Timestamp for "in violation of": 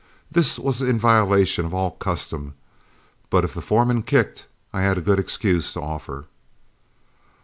0.81-1.75